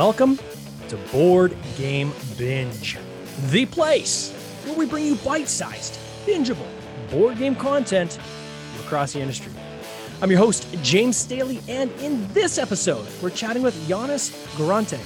[0.00, 0.38] Welcome
[0.88, 2.96] to Board Game Binge,
[3.50, 4.32] the place
[4.64, 6.66] where we bring you bite sized, bingeable
[7.10, 9.52] board game content from across the industry.
[10.22, 14.98] I'm your host, James Staley, and in this episode, we're chatting with Janis Garante,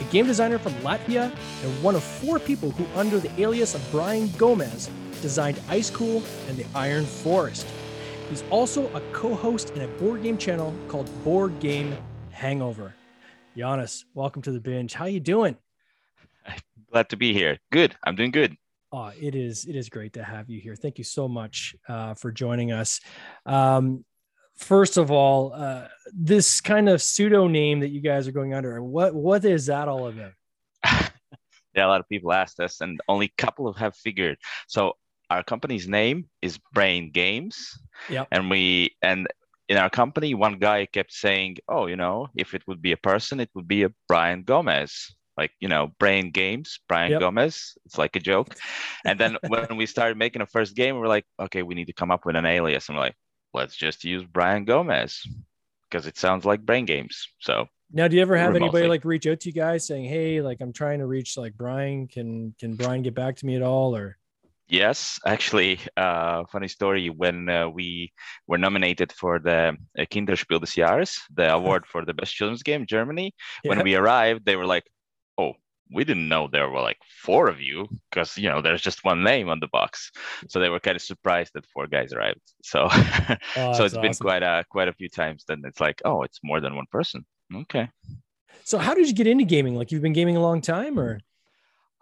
[0.00, 1.32] a game designer from Latvia
[1.62, 4.90] and one of four people who, under the alias of Brian Gomez,
[5.20, 7.68] designed Ice Cool and the Iron Forest.
[8.28, 11.96] He's also a co-host in a board game channel called Board Game
[12.32, 12.92] Hangover.
[13.56, 14.94] Janis, welcome to the binge.
[14.94, 15.56] How you doing?
[16.90, 17.58] Glad to be here.
[17.70, 17.94] Good.
[18.02, 18.56] I'm doing good.
[18.92, 20.74] Oh, it is it is great to have you here.
[20.74, 23.00] Thank you so much uh, for joining us.
[23.44, 24.04] Um,
[24.56, 28.82] first of all, uh, this kind of pseudo name that you guys are going under,
[28.82, 30.32] what what is that all about?
[31.74, 34.38] yeah, a lot of people asked us, and only a couple of have figured.
[34.66, 34.94] So
[35.28, 37.78] our company's name is Brain Games.
[38.08, 38.24] Yeah.
[38.30, 39.26] And we and
[39.68, 42.96] in our company, one guy kept saying, "Oh, you know, if it would be a
[42.96, 47.20] person, it would be a Brian Gomez." Like you know, Brain Games, Brian Yep.
[47.20, 47.78] Gomez.
[47.86, 48.56] It's like a joke.
[49.04, 51.86] And then when we started making a first game, we we're like, "Okay, we need
[51.86, 53.16] to come up with an alias." And we're like,
[53.54, 55.22] "Let's just use Brian Gomez."
[55.90, 57.28] Because it sounds like brain games.
[57.40, 60.40] So Now, do you ever have anybody like reach out to you guys saying, "Hey,
[60.40, 62.08] like I'm trying to reach like Brian.
[62.08, 64.18] Can can Brian get back to me at all?" Or
[64.72, 67.10] Yes, actually, uh, funny story.
[67.10, 68.10] When uh, we
[68.46, 72.80] were nominated for the uh, Kinderspiel des Jahres, the award for the best children's game
[72.80, 73.34] in Germany,
[73.66, 74.84] when we arrived, they were like,
[75.36, 75.52] "Oh,
[75.94, 79.22] we didn't know there were like four of you because you know there's just one
[79.22, 80.10] name on the box."
[80.48, 82.40] So they were kind of surprised that four guys arrived.
[82.64, 82.88] So,
[83.56, 85.44] Oh, so it's been quite a quite a few times.
[85.46, 87.90] Then it's like, "Oh, it's more than one person." Okay.
[88.64, 89.76] so, how did you get into gaming?
[89.76, 91.20] Like you've been gaming a long time, or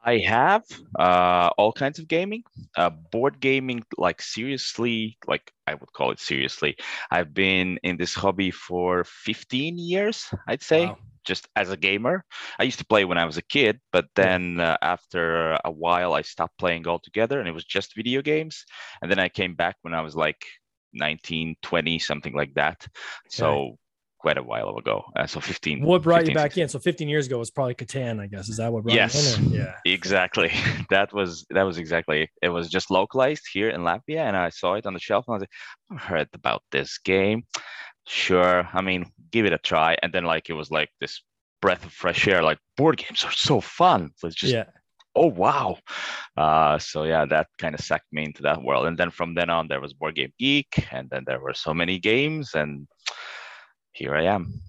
[0.05, 0.65] I have
[0.98, 2.43] uh, all kinds of gaming.
[2.77, 6.77] Uh, board gaming, like seriously, like I would call it seriously.
[7.11, 10.98] I've been in this hobby for 15 years, I'd say, Wow.
[11.25, 12.25] just as a gamer.
[12.59, 16.15] I used to play when I was a kid, but then uh, after a while,
[16.15, 18.65] I stopped playing altogether and it was just video games.
[19.03, 20.44] And then I came back when I was like
[20.93, 22.87] 19, 20, something like that.
[23.28, 23.78] So
[24.20, 25.04] quite a while ago.
[25.16, 25.82] Uh, so 15.
[25.82, 26.62] what brought you back 16.
[26.62, 26.69] in?
[26.69, 28.48] So 15 years ago was probably Catan, I guess.
[28.48, 29.38] Is that what brought Yes.
[29.38, 29.53] you in?
[29.53, 29.56] Or?
[29.56, 29.75] Yeah.
[29.84, 30.50] Exactly.
[30.91, 32.30] That was that was exactly.
[32.42, 35.34] It was just localized here in Latvia, and I saw it on the shelf, and
[35.34, 35.50] I was like,
[35.92, 37.44] I've heard about this game.
[38.06, 38.69] Sure.
[38.72, 39.97] I mean, give it a try.
[40.03, 41.22] And then like it was like this
[41.62, 42.42] breath of fresh air.
[42.42, 44.10] Like board games are so fun.
[44.25, 44.64] It's just yeah.
[45.14, 45.78] oh wow.
[46.36, 48.86] Uh, so yeah, that kind of sucked me into that world.
[48.86, 51.72] And then from then on, there was Board Game Geek, and then there were so
[51.72, 52.88] many games, and
[53.93, 54.61] here I am.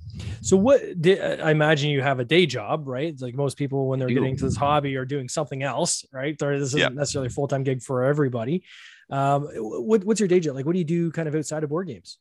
[0.41, 3.07] So what did I imagine you have a day job, right?
[3.07, 6.39] It's like most people when they're getting into this hobby are doing something else, right?
[6.41, 6.93] Or this isn't Yep.
[6.93, 8.63] necessarily a full-time gig for everybody.
[9.09, 10.55] Um, what, what's your day job?
[10.55, 12.17] Like, what do you do kind of outside of board games?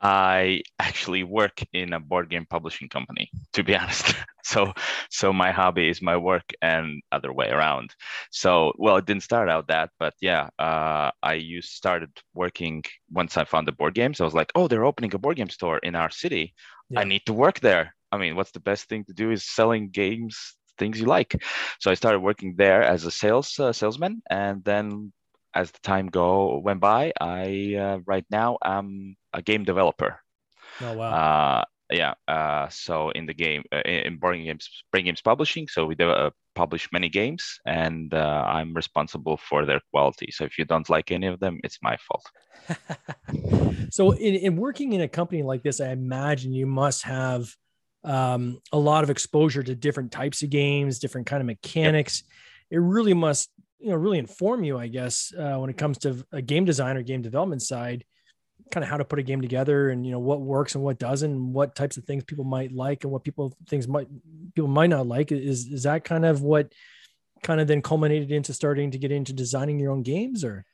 [0.00, 4.14] I actually work in a board game publishing company, to be honest.
[4.44, 4.72] so,
[5.10, 7.94] so my hobby is my work and other way around.
[8.30, 13.36] So, well, it didn't start out that, but yeah, uh, I used started working once
[13.36, 14.20] I found the board games.
[14.20, 16.54] I was like, oh, they're opening a board game store in our city.
[16.90, 17.00] Yeah.
[17.00, 17.94] I need to work there.
[18.12, 21.42] I mean, what's the best thing to do is selling games, things you like.
[21.80, 25.12] So I started working there as a sales uh, salesman, and then
[25.54, 30.20] as the time go went by, I uh, right now am a game developer.
[30.80, 31.10] Oh wow.
[31.10, 32.14] Uh, yeah.
[32.26, 35.68] Uh, so in the game, uh, in in board games, brain games publishing.
[35.68, 40.30] So we do, uh, publish many games, and uh, I'm responsible for their quality.
[40.30, 42.26] So if you don't like any of them, it's my fault.
[43.90, 47.48] so in, in working in a company like this, I imagine you must have
[48.04, 52.22] um, a lot of exposure to different types of games, different kind of mechanics.
[52.70, 53.50] It really must,
[53.80, 56.96] you know, really inform you, I guess, uh, when it comes to a game design
[56.96, 58.04] or game development side,
[58.70, 60.98] kind of how to put a game together and you know what works and what
[60.98, 64.08] doesn't, and what types of things people might like and what people things might
[64.54, 65.32] people might not like.
[65.32, 66.72] Is is that kind of what
[67.42, 70.64] kind of then culminated into starting to get into designing your own games or?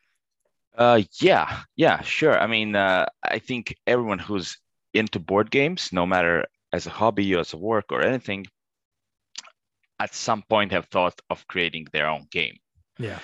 [0.77, 2.39] Uh, yeah, yeah, sure.
[2.39, 4.57] I mean, uh, I think everyone who's
[4.95, 8.47] into board games, no matter as a hobby or as a work or anything,
[9.99, 12.57] at some point have thought of creating their own game.
[12.99, 13.19] Yeah.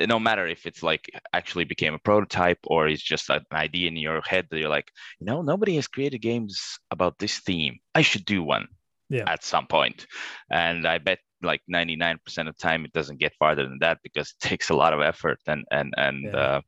[0.00, 3.96] No matter if it's like actually became a prototype or it's just an idea in
[3.96, 7.78] your head that you're like, you know, nobody has created games about this theme.
[7.94, 8.66] I should do one
[9.08, 9.24] Yeah.
[9.26, 10.06] at some point.
[10.50, 14.30] And I bet like 99% of the time it doesn't get farther than that because
[14.30, 16.36] it takes a lot of effort and and and Yeah.
[16.36, 16.60] uh,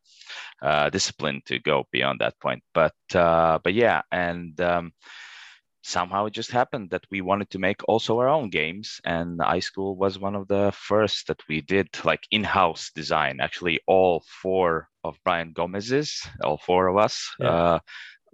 [0.63, 2.63] uh, discipline to go beyond that point.
[2.75, 4.93] But uh, but yeah, and um,
[5.83, 9.71] somehow it just happened that we wanted to make also our own games, and Ice
[9.71, 13.39] Cool was one of the first that we did like in-house design.
[13.41, 17.29] Actually, all four of Brian Gomez's, all four of us.
[17.39, 17.49] Yeah.
[17.49, 17.79] Uh,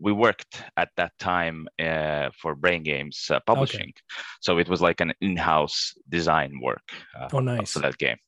[0.01, 4.23] we worked at that time uh, for Brain Games uh, Publishing, okay.
[4.41, 6.83] so it was like an in-house design work.
[7.19, 8.19] Uh, oh, nice for that game.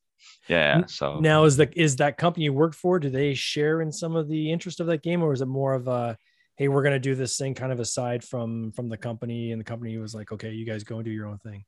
[0.48, 0.86] Yeah.
[0.86, 2.98] So now is the is that company you worked for?
[2.98, 5.74] Do they share in some of the interest of that game, or is it more
[5.74, 6.16] of a
[6.60, 9.64] hey, we're gonna do this thing kind of aside from from the company, and the
[9.64, 11.64] company was like, okay, you guys go and do your own thing.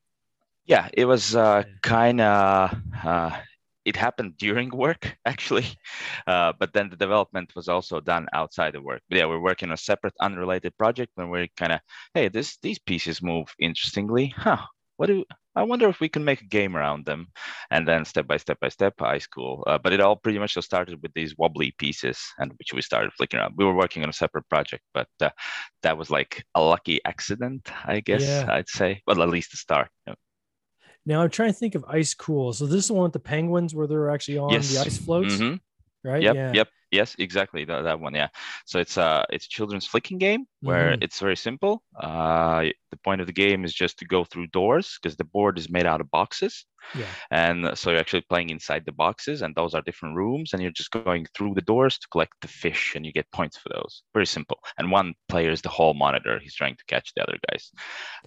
[0.67, 3.31] Yeah, it was uh, kind of uh,
[3.87, 5.67] it happened during work actually
[6.27, 9.00] uh, but then the development was also done outside of work.
[9.09, 11.81] But yeah we're working on a separate unrelated project and we're kind of
[12.15, 14.27] hey this these pieces move interestingly.
[14.37, 14.67] Huh
[14.99, 15.25] what do
[15.57, 17.29] i wonder if we can make a game around them
[17.71, 20.55] and then step by step by step Ice Cool uh, but it all pretty much
[20.55, 24.03] just started with these wobbly pieces and which we started flicking around we were working
[24.03, 25.31] on a separate project but uh,
[25.83, 28.47] that was like a lucky accident i guess yeah.
[28.51, 29.89] i'd say well at least the start
[31.05, 32.53] now I'm trying to think of Ice Cool.
[32.53, 34.73] So this is the one with the penguins where they're actually on yes.
[34.73, 35.57] the ice floats, mm-hmm.
[36.09, 36.23] right?
[36.23, 36.53] Yep, yeah.
[36.55, 36.69] Yep.
[36.93, 38.15] Yes, exactly that, that one.
[38.15, 38.29] Yeah.
[38.67, 41.03] So it's a it's a children's flicking game where mm.
[41.03, 41.83] it's very simple.
[41.99, 45.59] Uh, the point of the game is just to go through doors because the board
[45.59, 46.67] is made out of boxes.
[46.94, 47.06] Yeah.
[47.31, 50.73] And so you're actually playing inside the boxes, and those are different rooms, and you're
[50.73, 54.03] just going through the doors to collect the fish, and you get points for those.
[54.12, 54.59] Very simple.
[54.79, 57.71] And one player is the hall monitor; he's trying to catch the other guys.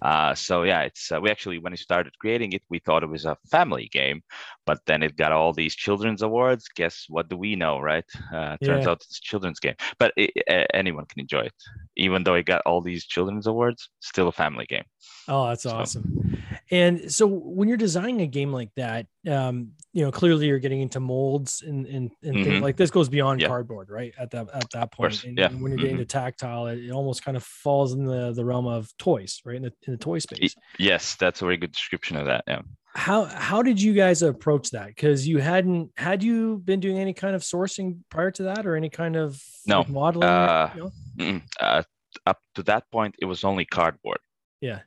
[0.02, 3.10] Uh, so yeah, it's uh, we actually when we started creating it, we thought it
[3.10, 4.22] was a family game,
[4.64, 6.66] but then it got all these children's awards.
[6.74, 7.28] Guess what?
[7.28, 8.04] Do we know, right?
[8.34, 8.90] Uh, turns yeah.
[8.90, 10.30] out it's a children's game, but it,
[10.74, 11.54] anyone can enjoy it,
[11.96, 13.88] even though it got all these children's awards.
[14.00, 14.84] Still a family game.
[15.28, 15.70] Oh, that's so.
[15.70, 16.42] awesome.
[16.70, 20.80] And so when you're designing a game like that, um, you know, clearly you're getting
[20.80, 22.44] into molds and and, and mm-hmm.
[22.44, 23.48] things like this goes beyond yeah.
[23.48, 24.12] cardboard, right?
[24.18, 25.24] At that at that point.
[25.24, 25.46] And, yeah.
[25.46, 26.02] And when you're getting mm-hmm.
[26.02, 29.56] to tactile, it, it, almost kind of falls in the, the realm of toys, right?
[29.56, 30.54] In the, in the toy space.
[30.78, 32.44] Yes, that's a very good description of that.
[32.46, 32.62] Yeah.
[32.96, 34.88] How how did you guys approach that?
[34.88, 38.74] Because you hadn't had you been doing any kind of sourcing prior to that, or
[38.74, 40.28] any kind of no like modeling?
[40.28, 41.40] Uh, you know?
[41.60, 41.82] uh,
[42.26, 44.18] up to that point, it was only cardboard.
[44.60, 44.80] Yeah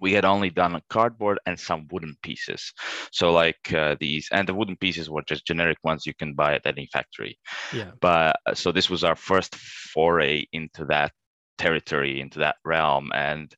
[0.00, 2.72] we had only done cardboard and some wooden pieces.
[3.12, 6.54] So like uh, these, and the wooden pieces were just generic ones you can buy
[6.54, 7.38] at any factory.
[7.72, 7.90] Yeah.
[8.00, 11.12] But uh, so this was our first foray into that
[11.58, 13.54] territory, into that realm, and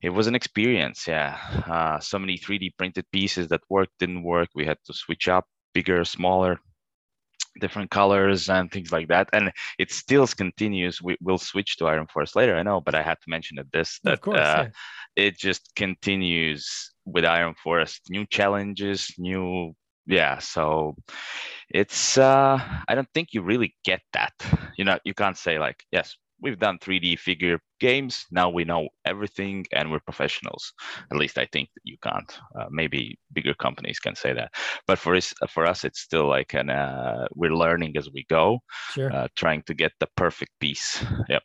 [0.00, 1.06] it was an experience.
[1.06, 1.38] Yeah.
[1.66, 4.48] Uh, so many 3D printed pieces that worked, didn't work.
[4.54, 6.60] We had to switch up, bigger, smaller
[7.60, 9.28] different colors and things like that.
[9.32, 11.02] And it still continues.
[11.02, 13.66] We will switch to Iron Forest later, I know, but I had to mention it
[13.72, 14.68] this that course, uh,
[15.16, 15.24] yeah.
[15.24, 19.74] it just continues with Iron Forest, new challenges, new
[20.06, 20.38] yeah.
[20.38, 20.96] So
[21.68, 22.58] it's uh
[22.88, 24.32] I don't think you really get that.
[24.76, 28.26] You know, you can't say like, yes, we've done 3D figure games.
[28.30, 30.72] Now we know everything and we're professionals.
[31.10, 32.38] At least I think you can't.
[32.58, 34.52] Uh, maybe bigger companies can say that.
[34.86, 38.60] But for us, for us, it's still like an uh, we're learning as we go,
[38.92, 39.12] sure.
[39.12, 41.04] uh, trying to get the perfect piece.
[41.28, 41.42] Yep.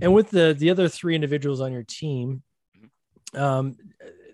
[0.00, 2.42] And with the the other three individuals on your team,
[3.34, 3.76] um,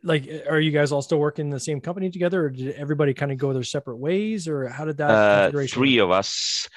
[0.05, 3.15] like are you guys all still working in the same company together, or did everybody
[3.15, 5.11] kind of go their separate ways, or how did that?
[5.11, 6.69] Uh, three of us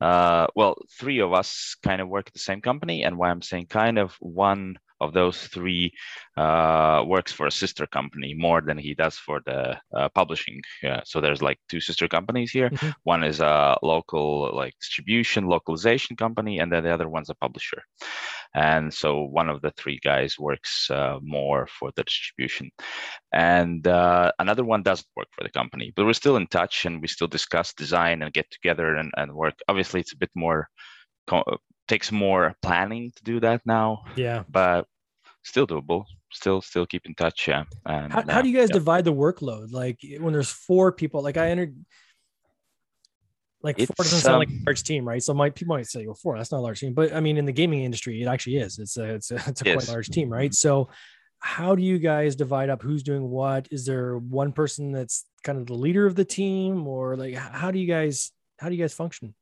[0.00, 3.42] uh, well, three of us kind of work at the same company, and why I'm
[3.42, 5.92] saying kind of one of those three
[6.36, 10.60] uh, works for a sister company more than he does for the uh, publishing.
[10.82, 12.70] Yeah, so there's like two sister companies here.
[12.70, 12.90] Mm-hmm.
[13.04, 17.82] One is a local like distribution localization company, and then the other one's a publisher.
[18.54, 22.70] And so one of the three guys works uh, more for the distribution,
[23.32, 25.92] and uh, another one doesn't work for the company.
[25.94, 29.34] But we're still in touch, and we still discuss design and get together and, and
[29.34, 29.54] work.
[29.68, 30.68] Obviously, it's a bit more
[31.88, 34.04] takes more planning to do that now.
[34.16, 34.44] Yeah.
[34.48, 34.86] But
[35.42, 36.04] still doable.
[36.30, 37.48] Still, still keep in touch.
[37.48, 37.64] Yeah.
[37.86, 38.74] And, how, how do you guys yeah.
[38.74, 39.72] divide the workload?
[39.72, 41.74] Like when there's four people, like I entered,
[43.62, 45.22] like it's, four doesn't sound um, like a large team, right?
[45.22, 46.92] So my people might say, well, four, that's not a large team.
[46.92, 48.78] But I mean, in the gaming industry, it actually is.
[48.78, 49.86] It's a, it's a, it's a yes.
[49.86, 50.54] quite large team, right?
[50.54, 50.90] So
[51.40, 53.68] how do you guys divide up who's doing what?
[53.70, 57.70] Is there one person that's kind of the leader of the team or like, how
[57.70, 59.34] do you guys, how do you guys function?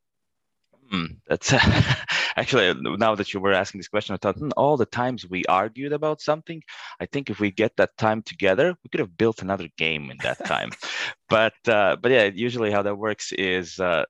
[0.90, 1.52] Hmm, that's
[2.37, 5.45] actually now that you were asking this question, I thought hmm, all the times we
[5.47, 6.62] argued about something.
[7.00, 10.19] I think if we get that time together, we could have built another game in
[10.23, 10.71] that time.
[11.28, 14.05] but uh, but yeah, usually how that works is uh,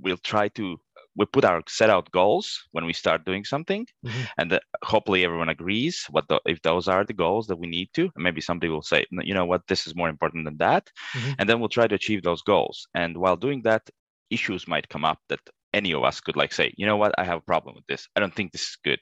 [0.00, 0.78] we'll try to
[1.18, 4.22] we put our set out goals when we start doing something mm-hmm.
[4.38, 7.88] and the, hopefully everyone agrees what the, if those are the goals that we need
[7.92, 10.88] to and maybe somebody will say you know what this is more important than that
[11.14, 11.32] mm-hmm.
[11.38, 13.82] and then we'll try to achieve those goals and while doing that
[14.30, 15.40] issues might come up that
[15.72, 18.08] any of us could like say, you know what, I have a problem with this.
[18.16, 19.00] I don't think this is good.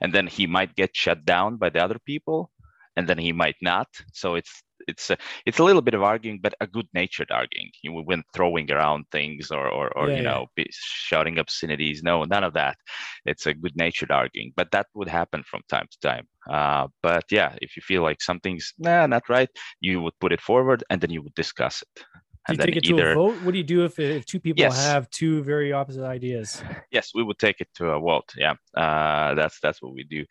[0.00, 2.50] And then he might get shut down by the other people,
[2.96, 3.88] and then he might not.
[4.12, 7.70] So it's it's a, it's a little bit of arguing, but a good natured arguing.
[7.82, 10.64] You went throwing around things or or, or yeah, you know yeah.
[10.70, 12.02] shouting obscenities.
[12.02, 12.76] No, none of that.
[13.24, 16.26] It's a good natured arguing, but that would happen from time to time.
[16.50, 19.48] Uh, but yeah, if you feel like something's nah, not right,
[19.80, 22.04] you would put it forward and then you would discuss it.
[22.46, 23.42] Do you take it either, to a vote?
[23.42, 24.84] What do you do if, if two people yes.
[24.86, 26.62] have two very opposite ideas?
[26.90, 28.30] Yes, we would take it to a vote.
[28.36, 30.24] Yeah, uh, that's that's what we do.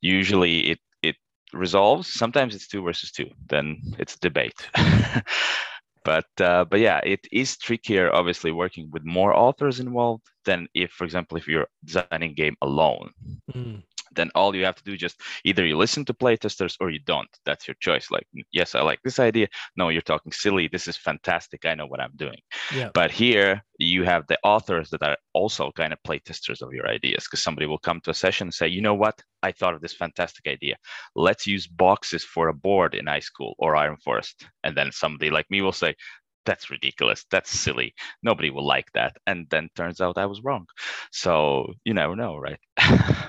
[0.00, 1.16] Usually, it it
[1.52, 2.12] resolves.
[2.12, 3.30] Sometimes it's two versus two.
[3.48, 4.66] Then it's debate.
[6.04, 8.12] but uh, but yeah, it is trickier.
[8.12, 13.12] Obviously, working with more authors involved than if, for example, if you're designing game alone.
[13.54, 13.82] Mm
[14.12, 17.28] then all you have to do just either you listen to playtesters or you don't.
[17.44, 18.10] That's your choice.
[18.10, 19.48] Like, yes, I like this idea.
[19.76, 20.68] No, you're talking silly.
[20.68, 21.64] This is fantastic.
[21.64, 22.40] I know what I'm doing.
[22.74, 22.90] Yeah.
[22.92, 27.24] But here you have the authors that are also kind of playtesters of your ideas
[27.24, 29.20] because somebody will come to a session and say, you know what?
[29.42, 30.76] I thought of this fantastic idea.
[31.14, 34.46] Let's use boxes for a board in Ice Cool or Iron Forest.
[34.64, 35.94] And then somebody like me will say,
[36.44, 37.24] that's ridiculous.
[37.30, 37.94] That's silly.
[38.22, 39.16] Nobody will like that.
[39.26, 40.66] And then turns out I was wrong.
[41.10, 42.58] So you never know, right?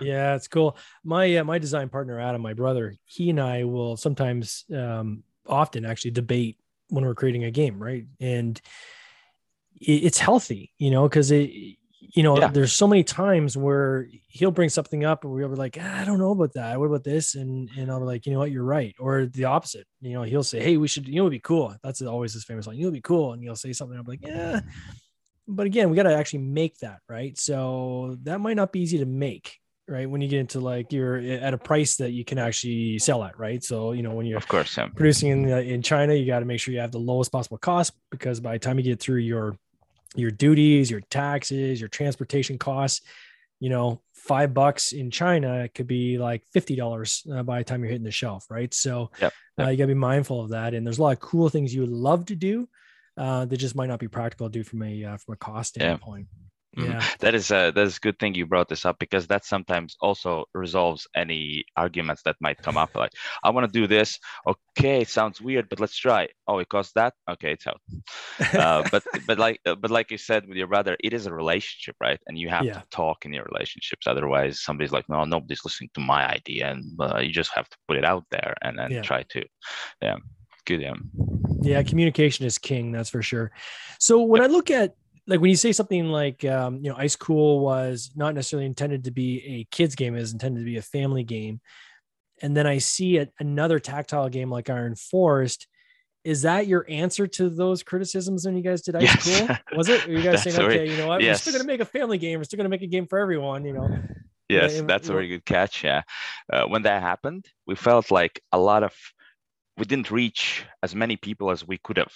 [0.01, 0.77] yeah, it's cool.
[1.03, 5.85] My uh, my design partner Adam, my brother, he and I will sometimes, um, often
[5.85, 6.57] actually debate
[6.89, 8.05] when we're creating a game, right?
[8.19, 8.59] And
[9.79, 12.47] it, it's healthy, you know, because it you know, yeah.
[12.47, 16.03] there's so many times where he'll bring something up and we'll be like, ah, I
[16.03, 16.79] don't know about that.
[16.79, 17.35] What about this?
[17.35, 18.95] And and I'll be like, you know what, you're right.
[18.99, 19.85] Or the opposite.
[20.01, 21.75] You know, he'll say, Hey, we should, you know, it'd be cool.
[21.83, 22.77] That's always his famous line.
[22.77, 23.33] You'll be cool.
[23.33, 23.97] And he'll say something.
[23.97, 24.61] I'm like, yeah.
[25.47, 27.37] But again, we got to actually make that, right?
[27.37, 30.09] So that might not be easy to make, right?
[30.09, 33.37] When you get into like you're at a price that you can actually sell at,
[33.37, 33.63] right?
[33.63, 34.87] So you know when you're of course yeah.
[34.87, 37.93] producing in in China, you got to make sure you have the lowest possible cost
[38.09, 39.57] because by the time you get through your
[40.15, 43.01] your duties, your taxes, your transportation costs.
[43.59, 47.81] You know, five bucks in China could be like fifty dollars uh, by the time
[47.81, 48.73] you're hitting the shelf, right?
[48.73, 49.67] So yep, yep.
[49.67, 50.73] Uh, you got to be mindful of that.
[50.73, 52.67] And there's a lot of cool things you would love to do
[53.17, 55.75] uh, that just might not be practical to do from a uh, from a cost
[55.75, 56.27] standpoint.
[56.31, 56.47] Yeah.
[56.77, 56.91] Mm-hmm.
[56.91, 59.43] Yeah, that is a that is a good thing you brought this up because that
[59.43, 62.95] sometimes also resolves any arguments that might come up.
[62.95, 63.11] Like,
[63.43, 64.17] I want to do this.
[64.47, 66.29] Okay, sounds weird, but let's try.
[66.47, 67.13] Oh, it costs that.
[67.29, 67.81] Okay, it's out.
[68.53, 71.33] uh, but but like uh, but like you said with your brother, it is a
[71.33, 72.19] relationship, right?
[72.27, 72.73] And you have yeah.
[72.75, 74.07] to talk in your relationships.
[74.07, 77.77] Otherwise, somebody's like, no, nobody's listening to my idea, and uh, you just have to
[77.89, 79.01] put it out there and then yeah.
[79.01, 79.43] try to,
[80.01, 80.15] yeah.
[80.65, 80.93] Good, yeah.
[81.61, 82.91] Yeah, communication is king.
[82.91, 83.51] That's for sure.
[83.99, 84.49] So when yep.
[84.49, 84.95] I look at
[85.31, 89.05] like when you say something like um, you know ice cool was not necessarily intended
[89.05, 91.61] to be a kids game it was intended to be a family game.
[92.43, 95.67] And then i see a, another tactile game like iron forest.
[96.23, 99.47] Is that your answer to those criticisms when you guys did ice yes.
[99.47, 99.57] cool?
[99.77, 100.05] Was it?
[100.05, 101.21] Are you guys saying okay you know what?
[101.21, 101.37] Yes.
[101.37, 102.39] we're still going to make a family game.
[102.39, 103.89] We're still going to make a game for everyone you know?
[104.49, 106.01] Yes yeah, that's a very good catch yeah.
[106.51, 108.93] Uh, when that happened we felt like a lot of
[109.77, 112.13] we didn't reach as many people as we could have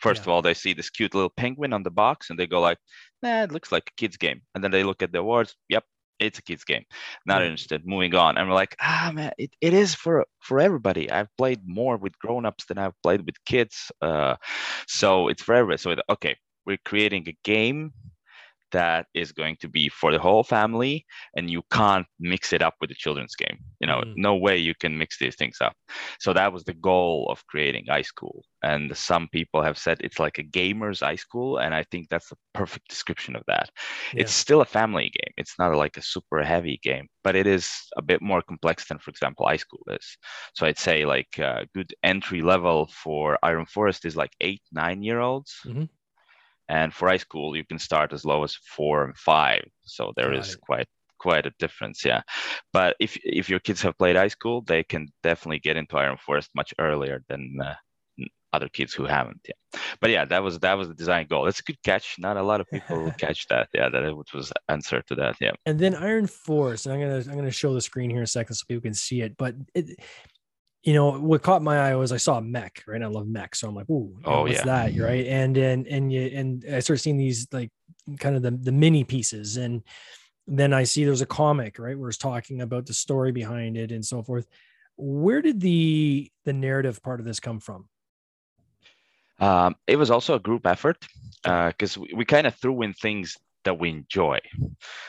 [0.00, 0.24] First yeah.
[0.24, 2.78] of all, they see this cute little penguin on the box and they go like,
[3.22, 4.42] nah, it looks like a kid's game.
[4.54, 5.56] And then they look at the awards.
[5.68, 5.84] Yep,
[6.18, 6.84] it's a kid's game.
[7.26, 7.46] Not yeah.
[7.46, 7.86] interested.
[7.86, 8.38] Moving on.
[8.38, 11.10] And we're like, ah man, it, it is for for everybody.
[11.10, 13.90] I've played more with grown-ups than I've played with kids.
[14.00, 14.36] Uh,
[14.86, 15.78] so it's for everybody.
[15.78, 16.36] So okay,
[16.66, 17.92] we're creating a game
[18.72, 21.04] that is going to be for the whole family
[21.36, 23.58] and you can't mix it up with the children's game.
[23.80, 24.14] You know mm.
[24.16, 25.74] no way you can mix these things up.
[26.20, 30.18] So that was the goal of creating Ice Cool and some people have said it's
[30.18, 33.70] like a gamer's Ice Cool and i think that's the perfect description of that.
[34.12, 34.22] Yeah.
[34.22, 35.32] it's still a family game.
[35.36, 38.98] It's not like a super heavy game but it is a bit more complex than
[38.98, 40.16] for example Ice Cool is.
[40.54, 45.02] So i'd say like a good entry level for iron forest is like eight nine
[45.02, 45.54] year olds.
[45.66, 45.84] Mm-hmm
[46.68, 49.64] and for Ice Cool, you can start as low as four and five.
[49.84, 52.22] So there Got is quite quite a difference, yeah.
[52.72, 56.18] But if if your kids have played Ice Cool they can definitely get into Iron
[56.18, 57.74] Forest much earlier than uh,
[58.52, 59.40] other kids who haven't.
[59.46, 59.80] Yeah.
[60.00, 61.44] But yeah, that was that was the design goal.
[61.44, 62.16] That's a good catch.
[62.18, 63.68] Not a lot of people catch that.
[63.74, 65.36] Yeah, that was answer to that.
[65.40, 65.52] Yeah.
[65.66, 66.86] And then Iron Forest.
[66.86, 69.22] I'm gonna I'm gonna show the screen here in a second so people can see
[69.22, 69.36] it.
[69.36, 69.98] But it,
[70.88, 73.02] you know, what caught my eye was I saw a mech, right?
[73.02, 75.26] I love mech, so I'm like, ooh, oh what's yeah, that, right?
[75.26, 77.70] And and and you and I started seeing these like
[78.18, 79.82] kind of the the mini pieces, and
[80.46, 83.92] then I see there's a comic, right, where it's talking about the story behind it
[83.92, 84.46] and so forth.
[84.96, 87.86] Where did the the narrative part of this come from?
[89.38, 91.06] Um, it was also a group effort
[91.42, 94.38] because uh, we, we kind of threw in things that we enjoy.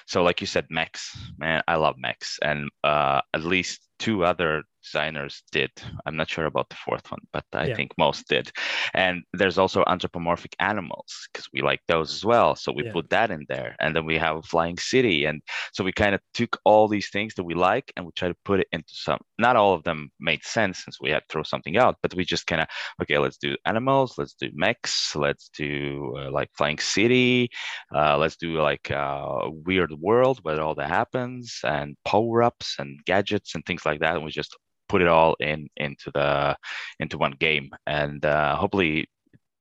[0.08, 4.64] So, like you said, mechs, man, I love mechs, and uh, at least two other
[4.84, 5.72] designers did.
[6.06, 7.76] I'm not sure about the fourth one, but I Yeah.
[7.76, 8.52] think most did.
[8.94, 12.56] And there's also anthropomorphic animals because we like those as well.
[12.56, 12.94] So we Yeah.
[12.94, 13.76] put that in there.
[13.80, 15.26] And then we have a flying city.
[15.26, 15.42] And
[15.74, 18.36] so we kind of took all these things that we like and we try to
[18.46, 21.44] put it into some, not all of them made sense since we had to throw
[21.44, 22.68] something out, but we just kind of,
[23.02, 27.50] okay, let's do animals, let's do mechs, let's do uh, like flying city,
[27.96, 33.00] uh, let's do like a weird world where all that happens and power ups and
[33.06, 34.16] gadgets and things like that.
[34.16, 34.56] And we just
[34.90, 36.56] put it all in into the
[37.00, 39.10] into one game and uh, hopefully it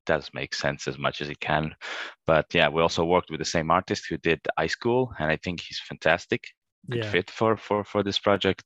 [0.05, 1.73] does make sense as much as it can
[2.25, 5.37] but yeah we also worked with the same artist who did Ice Cool and i
[5.37, 6.41] think he's fantastic
[6.89, 7.11] good Yeah.
[7.11, 8.63] fit for for for this project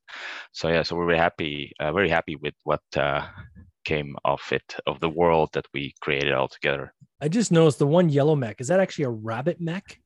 [0.53, 3.21] so yeah so we're very happy uh, very happy with what uh,
[3.83, 7.87] came of it of the world that we created all together I just noticed the
[7.87, 8.59] one yellow mech.
[8.59, 9.99] Is that actually a rabbit mech?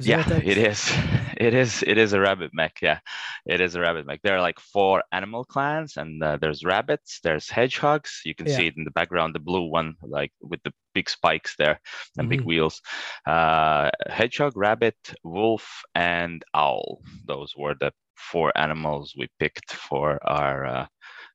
[0.00, 0.92] Is yeah it is.
[1.40, 2.98] It is it is a rabbit mech yeah.
[3.46, 4.20] It is a rabbit mech.
[4.22, 8.20] There are like four animal clans and uh, there's rabbits there's hedgehogs.
[8.26, 8.56] You can Yeah.
[8.56, 11.80] see it in the background the blue one like with the big spikes there
[12.18, 12.46] and big Mhm.
[12.48, 12.82] wheels.
[13.26, 17.00] Uh hedgehog rabbit wolf and owl.
[17.26, 20.86] Those were the four animals we picked for our uh,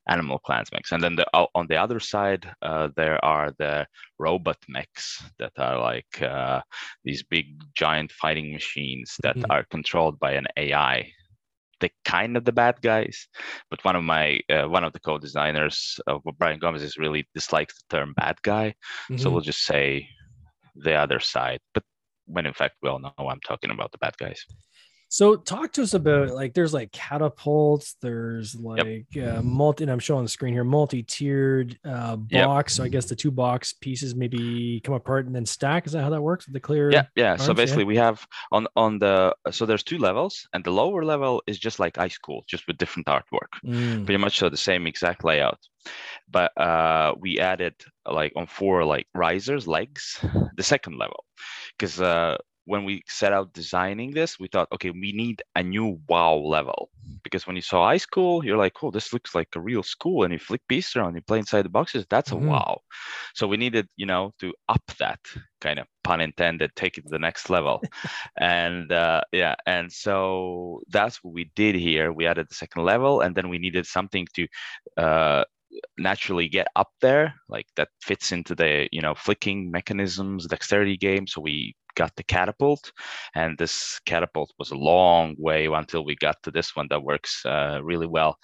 [0.08, 3.86] animal clans mechs and then the, on the other side uh, there are the
[4.20, 6.62] robot mechs that are like uh,
[7.04, 9.46] these big giant fighting machines that Mhm.
[9.50, 11.12] are controlled by an AI.
[11.82, 13.28] They kind of the bad guys,
[13.70, 17.76] but one of my uh, one of the co-designers of Brian Gomez is really dislikes
[17.76, 18.74] the term bad guy,
[19.18, 19.34] so Mhm.
[19.34, 20.08] we'll just say
[20.76, 21.60] the other side.
[21.74, 21.84] But
[22.28, 24.42] when in fact we all know I'm talking about the bad guys.
[25.16, 30.00] So talk to us about like there's like catapults, there's like uh, multi and I'm
[30.00, 32.46] showing the screen here, multi-tiered uh Yep.
[32.46, 32.74] box.
[32.74, 35.88] So I guess the two box pieces maybe come apart and then stack.
[35.88, 36.48] Is that how that works?
[36.48, 37.38] With the clear Yeah, yeah.
[37.38, 37.64] So arms, yeah.
[37.64, 41.60] basically, we have on on the so there's two levels, and the lower level is
[41.60, 43.52] just like Ice Cool, just with different artwork.
[43.64, 45.60] Mm, pretty much so the same exact layout
[46.28, 47.76] but uh we added
[48.12, 50.20] like on four like risers legs
[50.58, 51.24] the second level
[51.78, 56.00] because uh when we set out designing this we thought okay we need a new
[56.08, 56.90] wow level.
[57.24, 60.24] Because when you saw Ice Cool you're like oh this looks like a real school
[60.24, 62.38] and you flick pieces around you play inside the boxes that's Mhm.
[62.38, 62.82] a wow.
[63.34, 65.20] So we needed you know to up that
[65.62, 67.82] kind of pun intended take it to the next level.
[68.38, 72.12] And uh, yeah and so that's what we did here.
[72.12, 74.48] We added the second level and then we needed something to
[74.98, 75.44] uh,
[75.98, 81.28] naturally get up there like that fits into the you know flicking mechanisms dexterity game.
[81.28, 82.92] So we got the catapult
[83.36, 87.46] and this catapult was a long way until we got to this one that works
[87.46, 88.38] uh, really well.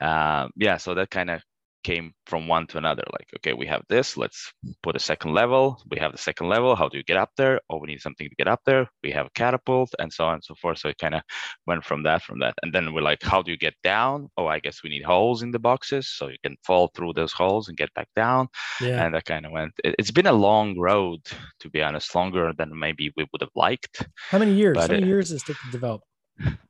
[0.00, 1.42] Um, yeah so that kind of
[1.84, 5.80] came from one to another like okay we have this let's put a second level
[5.90, 7.60] we have the second level how do you get up there?
[7.70, 8.88] Oh we need something to get up there.
[9.02, 10.78] We have a catapult and so on and so forth.
[10.78, 11.22] So it kind of
[11.66, 12.54] went from that from that.
[12.62, 14.28] And then we're like how do you get down?
[14.36, 17.32] Oh i guess we need holes in the boxes so you can fall through those
[17.32, 18.48] holes and get back down.
[18.80, 19.04] Yeah.
[19.04, 21.20] and that kind of went it, it's been a long road
[21.60, 24.06] to be honest longer than maybe we would have liked.
[24.30, 24.74] How many years?
[24.74, 26.02] but How many years does it take to develop?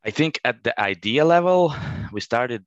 [0.05, 1.75] I think at the idea level,
[2.11, 2.65] we started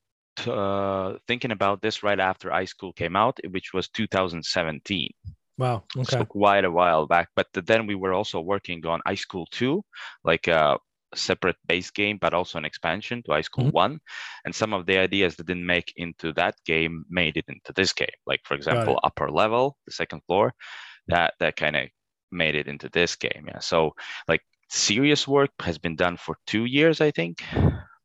[0.47, 5.10] uh, thinking about this right after Ice Cool came out, which was 2017.
[5.58, 5.84] Wow.
[5.95, 6.17] Okay.
[6.17, 7.30] So quite a while back.
[7.36, 9.84] But then we were also working on Ice Cool 2,
[10.23, 10.80] like a
[11.13, 13.73] separate base game, but also an expansion to Ice Cool Mhm.
[13.73, 13.99] 1.
[14.45, 17.93] And some of the ideas that didn't make into that game made it into this
[17.93, 18.17] game.
[18.25, 20.54] Like, for example, upper level, the second floor,
[21.08, 21.89] that, that kind of
[22.32, 23.45] made it into this game.
[23.47, 23.60] Yeah.
[23.60, 23.93] So,
[24.27, 27.43] like, serious work has been done for two years, I think.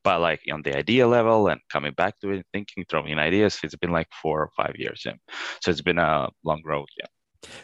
[0.07, 3.59] But like on the idea level and coming back to it, thinking, throwing in ideas,
[3.64, 5.03] it's been like four or five years.
[5.07, 5.16] Yeah.
[5.62, 6.87] So it's been a long road.
[7.01, 7.11] Yeah.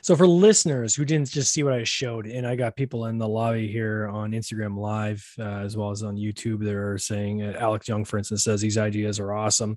[0.01, 3.19] So for listeners who didn't just see what I showed, and I got people in
[3.19, 7.55] the lobby here on Instagram Live uh, as well as on YouTube they're saying, uh,
[7.67, 9.77] Alex Young, for instance, says these ideas are awesome.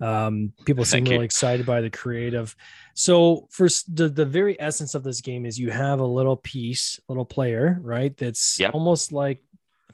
[0.00, 1.12] Um, people seem Thank you.
[1.14, 2.54] really excited by the creative.
[2.94, 6.36] So for s- the the very essence of this game is you have a little
[6.36, 8.16] piece, little player, right?
[8.16, 8.74] That's Yep.
[8.74, 9.42] almost like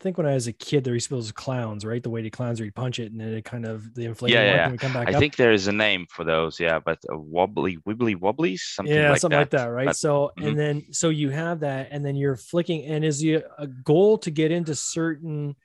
[0.05, 2.03] think when I was a kid, there be those clowns, right?
[2.03, 4.39] The way to clowns where you punch it and then it kind of the inflated
[4.39, 5.19] Yeah, yeah, and we come back I up.
[5.19, 9.11] think there is a name for those, yeah, but uh, wobbly, wibbly wobblies, something yeah,
[9.11, 9.43] like something that.
[9.45, 9.87] like that, right?
[9.87, 10.47] But- so Mhm.
[10.47, 14.19] and then so you have that, and then you're flicking, and is the a goal
[14.19, 15.57] to get into certain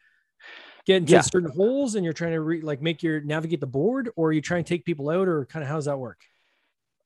[0.86, 1.22] get into Yeah.
[1.22, 4.32] certain holes, and you're trying to re, like make your navigate the board, or are
[4.34, 6.22] you trying to take people out, or kind of how does that work?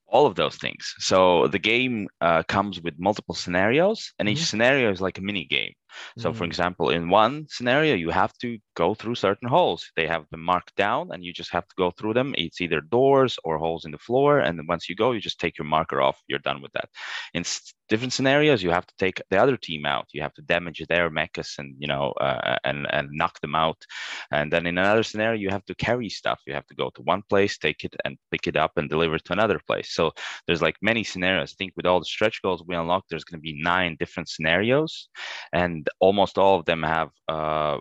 [0.06, 0.94] all of those things.
[0.98, 4.44] So the game uh, comes with multiple scenarios, and each Mhm.
[4.44, 5.72] scenario is like a mini game.
[6.18, 6.46] So, for Mm.
[6.46, 9.90] example, in one scenario, you have to go through certain holes.
[9.96, 12.34] They have been marked down, and you just have to go through them.
[12.36, 14.40] It's either doors or holes in the floor.
[14.40, 16.20] And once you go, you just take your marker off.
[16.28, 16.88] You're done with that.
[17.34, 17.44] In
[17.88, 20.06] different scenarios, you have to take the other team out.
[20.12, 23.84] You have to damage their mechas and you know uh, and and knock them out.
[24.30, 26.40] And then in another scenario, you have to carry stuff.
[26.46, 29.16] You have to go to one place, take it, and pick it up and deliver
[29.16, 29.92] it to another place.
[29.94, 30.12] So
[30.46, 31.52] there's like many scenarios.
[31.52, 34.28] I think with all the stretch goals we unlock, there's going to be nine different
[34.28, 35.08] scenarios,
[35.52, 37.78] and almost all of them have uh,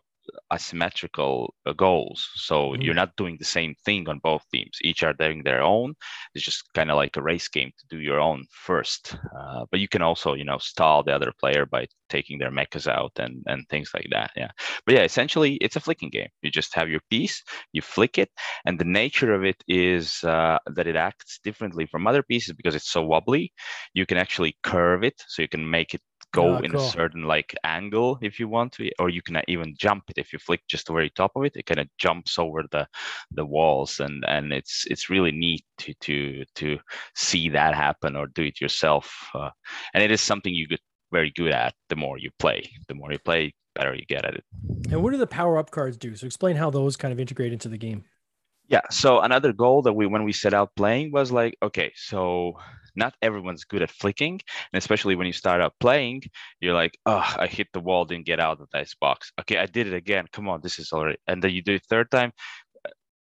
[0.52, 2.30] asymmetrical uh, goals.
[2.36, 2.84] So Mhm.
[2.84, 4.78] you're not doing the same thing on both teams.
[4.82, 5.96] Each are doing their own.
[6.34, 9.16] It's just kind of like a race game to do your own first.
[9.38, 12.88] Uh, but you can also, you know, stall the other player by taking their mechas
[12.88, 14.32] out and and things like that.
[14.36, 14.52] Yeah.
[14.86, 16.30] But yeah, essentially it's a flicking game.
[16.42, 18.30] You just have your piece, you flick it,
[18.66, 22.76] and the nature of it is uh, that it acts differently from other pieces because
[22.76, 23.52] it's so wobbly.
[23.94, 26.02] You can actually curve it, so you can make it
[26.34, 26.90] go Oh, in cool.
[26.90, 30.34] a certain like angle if you want to, or you can even jump it if
[30.34, 31.56] you flick just the very top of it.
[31.56, 32.88] It kind of jumps over the
[33.32, 36.80] the walls, and and it's it's really neat to to to
[37.16, 39.30] see that happen or do it yourself.
[39.36, 39.52] Uh,
[39.94, 42.64] and it is something you get very good at the more you play.
[42.88, 44.44] The more you play, better you get at it.
[44.92, 46.16] And what do the power up cards do?
[46.16, 48.06] So explain how those kind of integrate into the game.
[48.68, 48.82] Yeah.
[48.90, 52.54] So another goal that we when we set out playing was like, okay, so
[52.96, 54.40] not everyone's good at flicking,
[54.72, 56.24] and especially when you start out playing,
[56.60, 59.32] you're like, oh, I hit the wall, didn't get out of this box.
[59.42, 60.26] Okay, I did it again.
[60.32, 61.18] Come on, this is already.
[61.28, 62.32] And then you do it third time.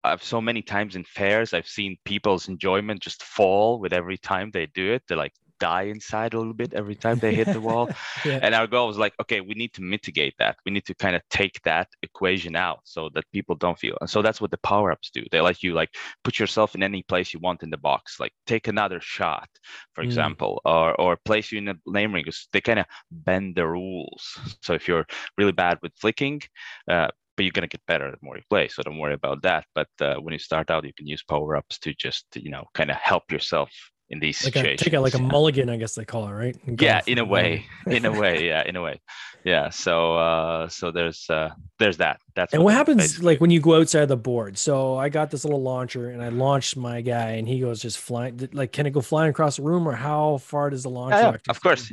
[0.03, 4.49] I've so many times in fairs, I've seen people's enjoyment just fall with every time
[4.51, 5.03] they do it.
[5.07, 7.91] They're like die inside a little bit every time they hit the wall.
[8.23, 8.41] Yeah.
[8.41, 10.57] And our goal was like, okay, we need to mitigate that.
[10.65, 13.97] We need to kind of take that equation out so that people don't feel.
[14.01, 15.23] And so that's what the power ups do.
[15.31, 15.89] They let you like
[16.23, 19.49] put yourself in any place you want in the box, like take another shot,
[19.93, 20.03] for Mm.
[20.03, 22.25] example, or or place you in a name ring.
[22.53, 24.39] They kind of bend the rules.
[24.61, 25.05] So if you're
[25.37, 26.41] really bad with flicking,
[26.89, 28.67] uh, but you're gonna get better the more you play.
[28.67, 29.65] So don't worry about that.
[29.75, 32.65] But uh, when you start out, you can use power ups to just you know
[32.73, 33.71] kind of help yourself
[34.09, 36.55] in these Like a, take it like a mulligan, I guess they call it, right?
[36.65, 37.65] Yeah in a way.
[37.87, 39.01] in a way yeah in a way.
[39.43, 43.25] Yeah so uh so there's uh there's that that's And what it is, happens basically.
[43.33, 44.57] like when you go outside the board?
[44.57, 47.97] So I got this little launcher and I launched my guy and he goes just
[47.99, 48.39] flying.
[48.53, 51.17] Like, can it go flying across the room or how far does the launcher?
[51.17, 51.83] yeah, yeah, actually of course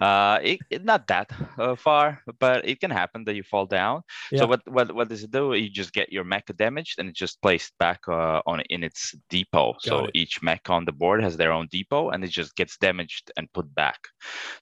[0.00, 3.96] uh it, it not that uh, far but it can happen that you fall down
[4.32, 4.40] Yeah.
[4.40, 7.18] so what, what what does it do you just get your mecha damaged and it's
[7.18, 10.10] just placed back uh, on in its depot so it.
[10.20, 13.52] each mech on the board has their own depot and it just gets damaged and
[13.52, 14.00] put back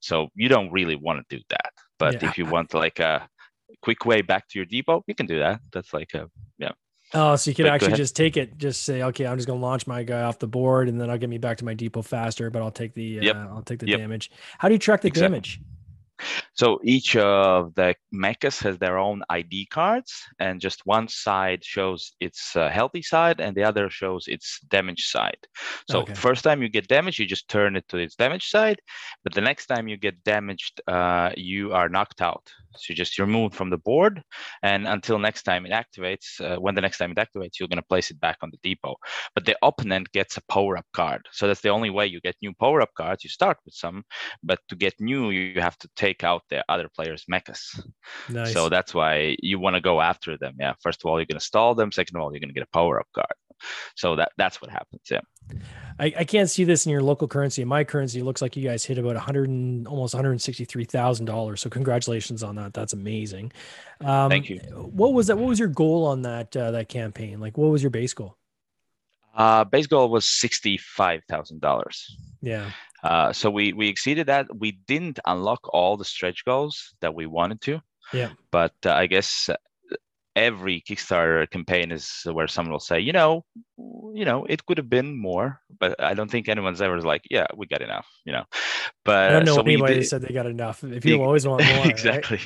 [0.01, 2.29] so you don't really want to do that but Yeah.
[2.29, 3.15] if you want like a
[3.83, 6.29] quick way back to your depot you can do that that's like a
[6.59, 6.73] yeah.
[7.15, 9.61] Oh, so you could But actually just take it, just say, okay, I'm just gonna
[9.61, 12.03] launch my guy off the board, and then I'll get me back to my depot
[12.03, 12.51] faster.
[12.51, 13.37] But I'll take the, uh, Yep.
[13.37, 13.99] I'll take the Yep.
[13.99, 14.31] damage.
[14.59, 15.37] How do you track the Exactly.
[15.37, 15.61] damage?
[16.55, 22.13] So each of the mechas has their own ID cards, and just one side shows
[22.21, 25.39] its uh, healthy side, and the other shows its damage side.
[25.87, 26.15] So Okay.
[26.15, 28.81] first time you get damaged, you just turn it to its damage side,
[29.25, 32.51] but the next time you get damaged, uh, you are knocked out.
[32.77, 34.23] So you just you're from the board,
[34.63, 37.83] and until next time it activates, uh, when the next time it activates, you're gonna
[37.83, 38.97] place it back on the depot.
[39.35, 42.37] But the opponent gets a power up card, so that's the only way you get
[42.43, 43.25] new power up cards.
[43.25, 44.05] You start with some,
[44.43, 47.81] but to get new, you have to take out the other players' mechas.
[48.29, 48.53] Nice.
[48.53, 50.55] So that's why you want to go after them.
[50.59, 50.75] Yeah.
[50.83, 51.93] First of all, you're going to stall them.
[51.93, 53.27] Second of all, you're going to get a power up card.
[53.97, 55.03] So that that's what happens.
[55.11, 55.21] Yeah.
[55.99, 57.63] I, I can't see this in your local currency.
[57.63, 61.27] In my currency, it looks like you guys hit about 100 and almost 163 thousand
[61.27, 61.61] dollars.
[61.61, 62.75] So congratulations on that.
[62.75, 63.53] That's amazing.
[64.01, 64.59] Um, Thank you.
[64.75, 65.39] What was that?
[65.39, 67.41] What was your goal on that uh, that campaign?
[67.41, 68.37] Like, what was your base goal?
[69.35, 72.17] Uh, base goal was sixty-five thousand dollars.
[72.41, 72.71] Yeah.
[73.03, 74.47] Uh, so we we exceeded that.
[74.57, 77.81] We didn't unlock all the stretch goals that we wanted to.
[78.13, 78.31] Yeah.
[78.51, 79.57] But uh, I guess uh,
[80.35, 83.45] every Kickstarter campaign is where someone will say, you know,
[84.15, 87.47] you know, it could have been more, but I don't think anyone's ever like, yeah,
[87.57, 88.45] we got enough, you know.
[89.05, 90.83] But I don't know so anybody did- said they got enough.
[90.83, 91.87] If you always want more, right?
[91.87, 92.41] exactly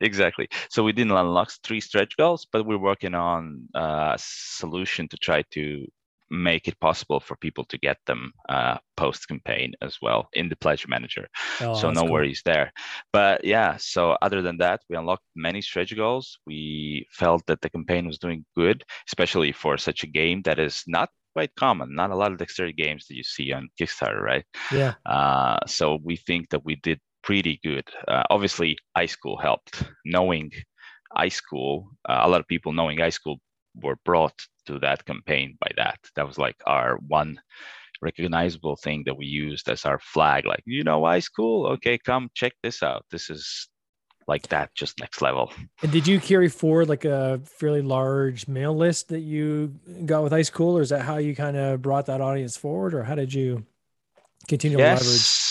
[0.00, 5.16] exactly so we didn't unlock three stretch goals but we're working on a solution to
[5.16, 5.86] try to
[6.30, 10.56] make it possible for people to get them uh, post campaign as well in the
[10.56, 11.28] pledge manager
[11.60, 12.12] Oh, so no cool.
[12.12, 12.72] worries there
[13.12, 17.70] but yeah so other than that we unlocked many stretch goals we felt that the
[17.70, 22.10] campaign was doing good especially for such a game that is not quite common not
[22.10, 24.94] a lot of dexterity games that you see on kickstarter right Yeah.
[25.04, 27.82] uh, so we think that we did pretty good.
[28.06, 29.82] Uh, obviously, Ice Cool helped.
[30.04, 30.52] Knowing
[31.16, 33.38] Ice Cool, uh, a lot of people knowing Ice Cool
[33.74, 35.98] were brought to that campaign by that.
[36.14, 37.40] That was like our one
[38.02, 40.46] recognizable thing that we used as our flag.
[40.46, 41.66] Like, you know, Ice Cool?
[41.66, 43.04] Okay, come check this out.
[43.10, 43.68] This is
[44.28, 45.52] like that, just next level.
[45.82, 49.74] And did you carry forward like a fairly large mail list that you
[50.04, 52.94] got with Ice Cool, or is that how you kind of brought that audience forward,
[52.94, 53.64] or how did you
[54.48, 55.00] continue yes.
[55.00, 55.46] to leverage?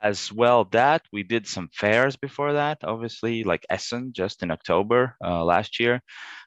[0.00, 5.16] as well that we did some fairs before that obviously like essen just in october
[5.24, 6.00] uh, last year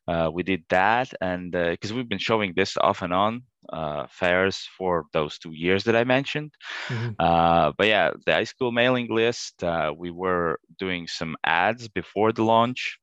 [0.07, 4.05] uh, we did that and because uh, we've been showing this off and on uh,
[4.09, 6.51] fairs for those two years that i mentioned
[6.87, 7.11] mm-hmm.
[7.19, 12.31] Uh, but yeah the Ice Cool mailing list uh, we were doing some ads before
[12.31, 12.97] the launch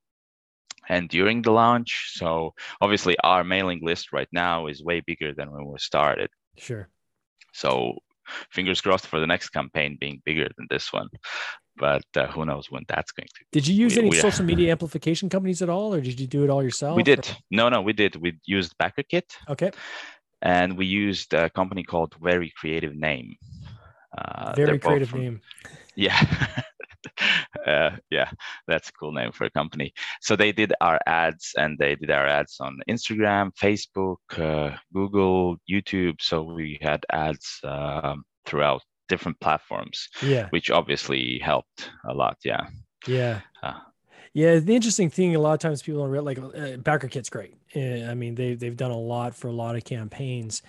[0.89, 5.51] and during the launch so obviously our mailing list right now is way bigger than
[5.51, 6.89] when we started sure
[7.53, 7.95] so
[8.49, 11.09] fingers crossed for the next campaign being bigger than this one.
[11.79, 13.45] But uh, who knows when that's going to.
[13.51, 16.27] Did you use we, any we, social media amplification companies at all, or did you
[16.27, 16.95] do it all yourself?
[16.97, 17.19] We did.
[17.19, 17.37] Or?
[17.49, 18.15] No, no, we did.
[18.17, 19.23] We used BackerKit.
[19.47, 19.71] Okay.
[20.41, 23.35] And we used a company called Very Creative Name.
[24.17, 25.41] Uh, Very creative from, name.
[25.95, 26.17] Yeah.
[27.65, 28.29] uh, yeah,
[28.67, 29.93] that's a cool name for a company.
[30.21, 35.57] So they did our ads and they did our ads on Instagram, Facebook, uh, Google,
[35.69, 36.21] YouTube.
[36.21, 42.37] So we had ads um, throughout different platforms, yeah, which obviously helped a lot.
[42.45, 42.67] Yeah.
[43.07, 43.41] Yeah.
[43.61, 43.79] Uh,
[44.33, 47.55] yeah, the interesting thing, a lot of times people don't realize, like, uh, BackerKit's great.
[47.75, 50.61] I mean, they they've done a lot for a lot of campaigns.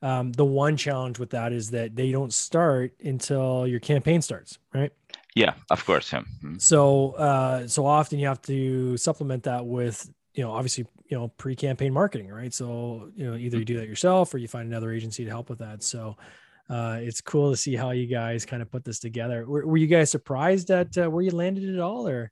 [0.00, 4.58] Um, the one challenge with that is that they don't start until your campaign starts,
[4.72, 4.92] right?
[5.34, 6.12] Yeah, of course.
[6.12, 6.20] Yeah.
[6.20, 6.58] Mm-hmm.
[6.58, 11.28] So, uh, so often you have to supplement that with, you know, obviously, you know,
[11.28, 12.54] pre-campaign marketing, right?
[12.54, 15.50] So, you know, either you do that yourself or you find another agency to help
[15.50, 15.82] with that.
[15.82, 16.16] So,
[16.68, 19.46] uh, it's cool to see how you guys kind of put this together.
[19.46, 22.30] Were, were you guys surprised at uh, where you landed at all, or?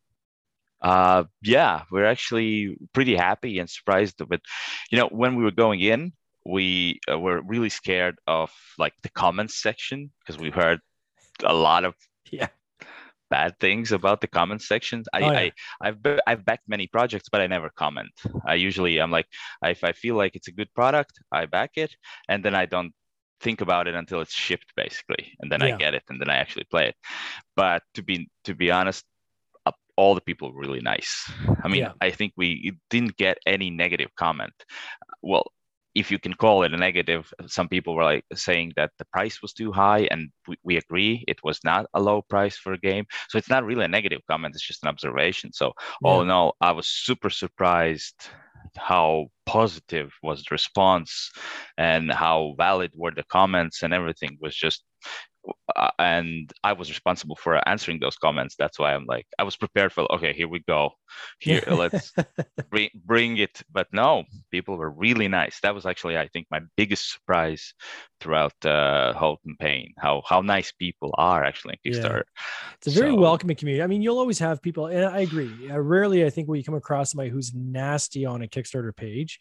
[0.82, 4.20] Uh, yeah, we're actually pretty happy and surprised.
[4.28, 4.40] But
[4.90, 6.12] you know, when we were going in,
[6.44, 10.80] we uh, were really scared of like the comments section because we heard
[11.44, 11.94] a lot of
[12.30, 12.48] yeah
[13.30, 15.02] bad things about the comments section.
[15.12, 15.38] I, oh, yeah.
[15.38, 18.12] I I've I've backed many projects, but I never comment.
[18.46, 19.26] I usually I'm like
[19.64, 21.96] if I feel like it's a good product, I back it,
[22.28, 22.92] and then I don't
[23.40, 25.74] think about it until it's shipped basically, and then yeah.
[25.74, 26.96] I get it, and then I actually play it.
[27.54, 29.04] But to be to be honest,
[29.64, 31.30] uh, all the people were really nice.
[31.62, 31.92] I mean, yeah.
[32.00, 34.54] I think we didn't get any negative comment.
[34.60, 35.46] Uh, well,
[35.94, 39.40] if you can call it a negative, some people were like saying that the price
[39.40, 42.78] was too high, and we, we, agree it was not a low price for a
[42.78, 43.06] game.
[43.28, 45.52] So it's not really a negative comment; it's just an observation.
[45.52, 46.10] So yeah.
[46.10, 48.28] all in all, I was super surprised
[48.76, 51.30] how positive was the response
[51.78, 54.84] and how valid were the comments and everything was just
[55.74, 58.56] uh, and I was responsible for answering those comments.
[58.58, 60.90] That's why I'm like, I was prepared for, okay, here we go.
[61.40, 62.12] Here, let's
[62.70, 63.62] bring, bring it.
[63.70, 65.60] But no, people were really nice.
[65.60, 67.74] That was actually, I think, my biggest surprise
[68.20, 69.92] throughout the whole campaign.
[69.98, 72.22] How how nice people are actually in Kickstarter.
[72.24, 72.76] Yeah.
[72.78, 73.82] It's a very so, welcoming community.
[73.82, 75.70] I mean, you'll always have people, and I agree.
[75.70, 79.40] Uh, rarely, I think, when you come across somebody who's nasty on a Kickstarter page.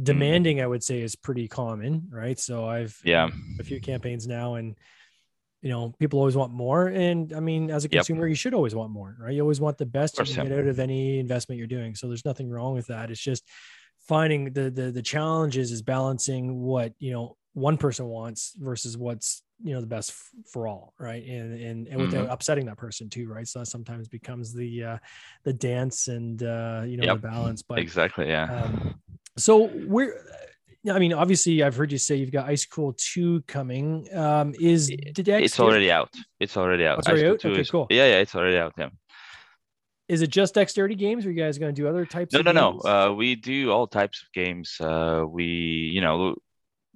[0.00, 0.04] Mm.
[0.04, 0.60] Demanding.
[0.62, 2.38] I would say, is pretty common, right?
[2.38, 3.28] So I've yeah
[3.60, 4.76] a few campaigns now, and
[5.62, 6.88] you know, people always want more.
[6.88, 8.30] And I mean, as a consumer, yep.
[8.30, 9.32] you should always want more, right?
[9.32, 11.94] You always want the best you can get out of any investment you're doing.
[11.94, 13.10] So there's nothing wrong with that.
[13.10, 13.48] It's just
[14.08, 19.42] finding the the the challenges is balancing what you know one person wants versus what's
[19.62, 22.32] you know the best f- for all right and and, and without mm-hmm.
[22.32, 24.98] upsetting that person too right so that sometimes becomes the uh
[25.44, 27.20] the dance and uh you know yep.
[27.20, 28.94] the balance but exactly yeah um,
[29.36, 30.18] so we're
[30.90, 34.08] I mean, obviously, I've heard you say you've got Ice Cool Two coming.
[34.14, 36.10] Um, is did it's already out?
[36.40, 36.96] It's already out.
[36.96, 37.44] Oh, it's already out?
[37.44, 37.86] Okay, is, cool.
[37.88, 38.72] Yeah, yeah, it's already out.
[38.76, 38.88] Yeah.
[40.08, 42.34] Is it just dexterity games, or are you guys going to do other types?
[42.34, 42.44] Of?
[42.44, 42.84] No, no, games?
[42.84, 42.90] no.
[42.90, 44.76] Uh, we do all types of games.
[44.80, 46.34] Uh, we, you know,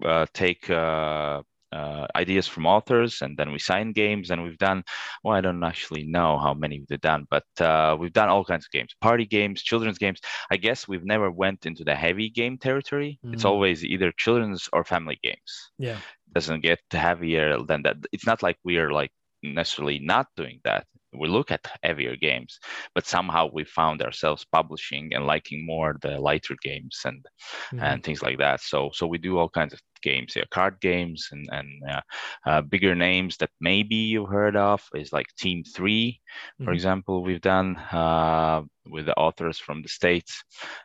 [0.05, 1.43] uh, take uh,
[1.77, 4.81] uh, ideas from authors and then we sign games and we've done
[5.23, 8.65] well i don't actually know how many we've done but uh, we've done all kinds
[8.67, 10.21] of games party games children's games.
[10.51, 13.19] I guess we've never went into the heavy game territory.
[13.25, 13.35] Mm.
[13.35, 15.51] it's always either children's or family games.
[15.79, 15.99] Yeah.
[16.33, 17.97] Doesn't get heavier than that.
[18.13, 19.13] It's not like we are like
[19.43, 20.87] necessarily not doing that
[21.19, 22.59] we look at heavier games,
[22.95, 27.25] but somehow we found ourselves publishing and liking more the lighter games and
[27.73, 27.83] mm-hmm.
[27.83, 28.61] and things like that.
[28.61, 32.01] So so we do all kinds of games, yeah, card games and and uh,
[32.47, 36.21] uh, bigger names that maybe you've heard of is like Team 3
[36.59, 36.73] for mm-hmm.
[36.73, 37.23] example.
[37.23, 40.43] We've done uh, with the authors from the states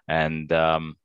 [0.07, 0.51] and.
[0.51, 0.95] Um,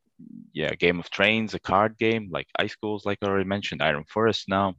[0.55, 4.05] yeah, Game of Trains, a card game like Ice Cools, like I already mentioned, Iron
[4.09, 4.75] Forest now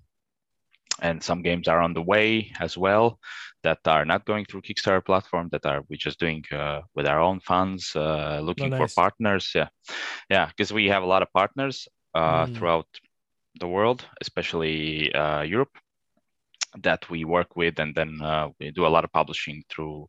[1.02, 3.20] and some games are on the way as well
[3.64, 7.20] that are not going through Kickstarter platform that are we just doing uh, with our
[7.20, 8.94] own funds, uh, looking oh, nice.
[8.94, 9.52] for partners.
[9.54, 9.70] Yeah,
[10.30, 12.56] yeah, because we have a lot of partners uh, mm.
[12.56, 12.88] throughout
[13.60, 15.76] the world, especially uh, Europe,
[16.84, 20.08] that we work with, and then uh, we do a lot of publishing through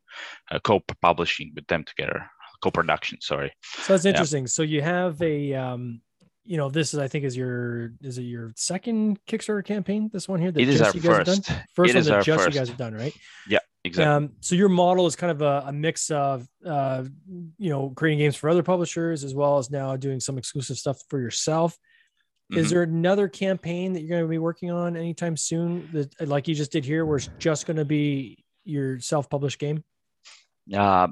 [0.50, 2.26] uh, co-publishing with them together,
[2.62, 3.18] co-production.
[3.20, 3.52] Sorry.
[3.62, 4.44] So that's interesting.
[4.44, 4.48] Yeah.
[4.48, 6.02] So you have a, um,
[6.48, 10.08] you know, this is I think is your is it your second Kickstarter campaign?
[10.10, 10.50] This one here.
[10.50, 11.50] That it is our first.
[11.74, 12.54] First it one that just first.
[12.54, 13.14] you guys have done, right?
[13.46, 13.58] Yeah.
[13.84, 14.12] Exactly.
[14.12, 17.04] Um, so your model is kind of a, a mix of, uh,
[17.58, 20.98] you know, creating games for other publishers as well as now doing some exclusive stuff
[21.10, 21.78] for yourself.
[22.50, 22.60] Mm-hmm.
[22.60, 26.48] Is there another campaign that you're going to be working on anytime soon that, like
[26.48, 29.84] you just did here, where it's just going to be your self-published game?
[30.74, 31.08] Uh,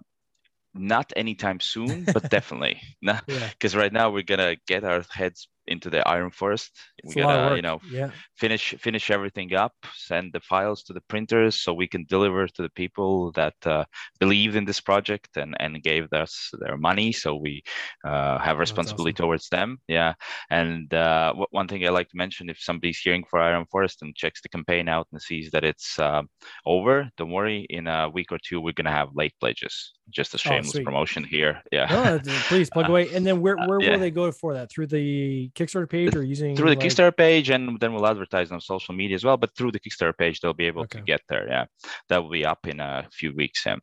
[0.79, 2.81] not anytime soon, but definitely.
[3.01, 3.81] Because yeah.
[3.81, 6.71] right now we're gonna get our heads into the iron forest
[7.05, 8.11] we gotta you know yeah.
[8.37, 12.63] finish finish everything up send the files to the printers so we can deliver to
[12.63, 13.85] the people that uh,
[14.21, 17.13] believed in this project and and gave us their money.
[17.13, 17.63] So we
[18.05, 19.25] uh, have responsibility awesome.
[19.25, 19.79] towards them.
[19.89, 20.15] Yeah.
[20.51, 24.15] And uh, one thing i like to mention if somebody's hearing for iron forest and
[24.15, 26.23] checks the campaign out and sees that it's uh,
[26.65, 27.67] over don't worry.
[27.71, 29.93] In a week or two we're gonna have late pledges.
[30.11, 31.61] Just a oh, shameless oh, promotion here.
[31.73, 31.87] Yeah.
[31.91, 33.13] No, please plug away.
[33.13, 33.93] And then where, where yeah.
[33.93, 34.71] will they go for that?
[34.71, 36.79] Through the Kickstarter page or using through the like...
[36.79, 39.37] Kickstarter page, and then we'll advertise on social media as well.
[39.37, 40.99] But through the Kickstarter page, they'll be able okay.
[40.99, 41.47] to get there.
[41.49, 41.65] Yeah,
[42.09, 43.65] that will be up in a few weeks.
[43.67, 43.77] Yeah.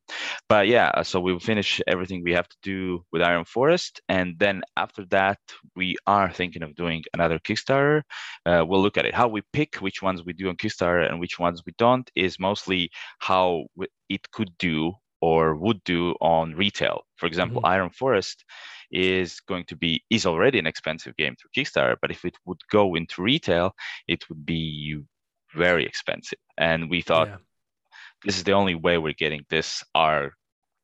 [0.49, 4.61] But yeah, so we'll finish everything we have to do with Iron Forest, and then
[4.77, 5.39] after that,
[5.75, 8.01] we are thinking of doing another Kickstarter.
[8.45, 9.13] Uh, we'll look at it.
[9.13, 12.39] How we pick which ones we do on Kickstarter and which ones we don't is
[12.39, 13.65] mostly how
[14.09, 17.01] it could do or would do on retail.
[17.15, 17.73] For example, mm-hmm.
[17.73, 18.43] Iron Forest
[18.93, 22.59] is going to be is already an expensive game through Kickstarter, but if it would
[22.71, 23.73] go into retail,
[24.07, 25.01] it would be
[25.55, 26.39] very expensive.
[26.57, 27.37] And we thought yeah.
[28.23, 30.33] this is the only way we're getting this our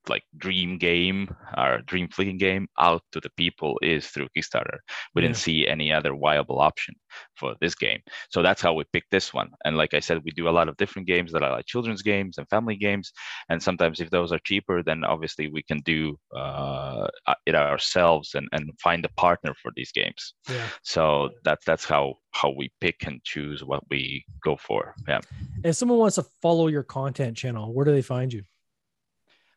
[0.09, 4.79] like dream game, or dream fleeting game out to the people is through Kickstarter.
[5.13, 5.29] We yeah.
[5.29, 6.95] didn't see any other viable option
[7.35, 7.99] for this game.
[8.29, 9.49] So that's how we picked this one.
[9.65, 12.01] And like I said, we do a lot of different games that are like children's
[12.01, 13.11] games and family games.
[13.49, 17.07] And sometimes if those are cheaper, then obviously we can do uh,
[17.45, 20.33] it ourselves and, and find a partner for these games.
[20.49, 20.67] Yeah.
[20.83, 24.93] So that's that's how how we pick and choose what we go for.
[25.07, 25.21] Yeah.
[25.63, 28.43] If someone wants to follow your content channel, where do they find you?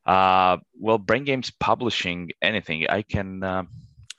[0.07, 2.87] Uh, well, Brain Games publishing anything.
[2.89, 3.43] I can.
[3.43, 3.65] Uh,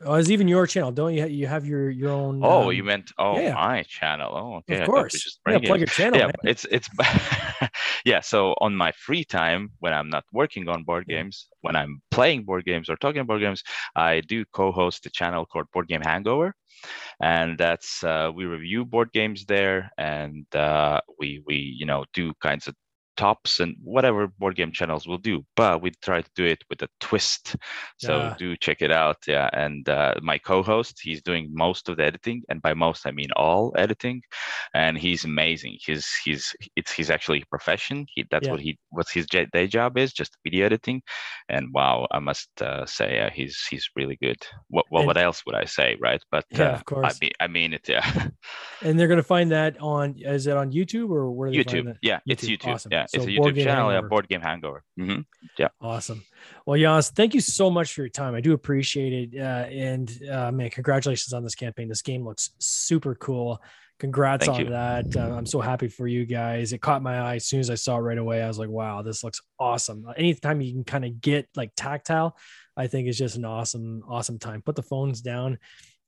[0.06, 1.26] oh, it's even your channel, don't you?
[1.26, 2.42] You have your your own.
[2.44, 3.54] Oh, um, you meant oh yeah.
[3.54, 4.32] my channel.
[4.34, 4.82] Oh, okay.
[4.82, 5.14] Of course.
[5.14, 6.20] Just yeah, plug your channel.
[6.20, 6.36] Yeah, man.
[6.44, 6.90] it's it's
[8.06, 8.22] yeah.
[8.22, 12.44] So on my free time, when I'm not working on board games, when I'm playing
[12.44, 13.64] board games or talking board games,
[13.96, 16.56] I do co-host a channel called Board Game Hangover,
[17.22, 22.34] and that's uh, we review board games there, and uh, we we you know do
[22.42, 22.76] kinds of
[23.18, 26.82] tops and whatever board game channels will do but we try to do it with
[26.82, 27.56] a twist
[27.98, 28.36] so yeah.
[28.38, 32.42] do check it out yeah and uh, my co-host he's doing most of the editing
[32.50, 34.22] and by most i mean all editing
[34.74, 38.52] and he's amazing he's he's it's he's actually a profession he, that's yeah.
[38.52, 41.02] what he what's his day job is just video editing
[41.50, 44.38] and wow i must uh, say uh, he's he's really good
[44.70, 47.16] what well, what else would i say right but yeah, of course.
[47.16, 48.28] I mean, I mean it yeah
[48.82, 52.18] and they're going to find that on is it on youtube or where youtube yeah
[52.18, 52.22] YouTube.
[52.28, 52.92] it's youtube awesome.
[52.92, 53.90] yeah yeah, so it's a YouTube channel.
[53.90, 53.94] Hangover.
[53.94, 54.84] Yeah, Board Game Hangover.
[55.00, 55.22] Mm-hmm.
[55.58, 55.70] Yeah.
[55.82, 56.24] Awesome.
[56.66, 58.36] Well, Jas, thank you so much for your time.
[58.36, 59.40] I do appreciate it.
[59.40, 61.88] Uh, and uh, man, congratulations on this campaign.
[61.88, 63.62] This game looks super cool.
[64.00, 64.72] Congrats thank on you.
[64.72, 65.16] that.
[65.16, 66.74] Uh, I'm so happy for you guys.
[66.74, 68.42] It caught my eye as soon as I saw it right away.
[68.42, 70.06] I was like, wow, this looks awesome.
[70.18, 72.36] Anytime you can kind of get like tactile,
[72.76, 74.62] I think is just an awesome, awesome time.
[74.62, 75.60] Put the phones down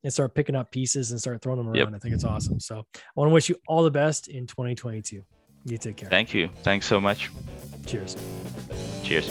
[0.04, 1.78] and start picking up pieces and start throwing them around.
[1.78, 1.96] Yep.
[1.96, 2.60] I think it's awesome.
[2.60, 5.24] So I want to wish you all the best in 2022.
[5.66, 6.10] You take care.
[6.10, 6.50] Thank you.
[6.62, 7.32] Thanks so much.
[7.88, 8.16] Cheers.
[9.04, 9.28] Cheers.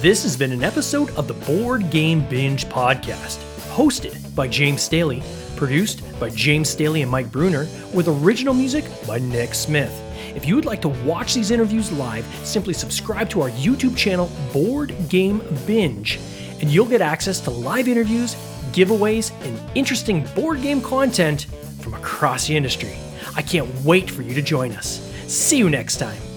[0.00, 3.38] This has been an episode of the Board Game Binge podcast,
[3.70, 5.22] hosted by James Staley,
[5.54, 9.92] produced by James Staley and Mike Bruner, with original music by Nick Smith.
[10.34, 14.30] If you would like to watch these interviews live, simply subscribe to our YouTube channel,
[14.52, 16.18] Board Game Binge,
[16.60, 18.34] and you'll get access to live interviews,
[18.72, 21.46] giveaways, and interesting board game content
[21.80, 22.96] from across the industry.
[23.36, 25.11] I can't wait for you to join us.
[25.32, 26.31] See you next time.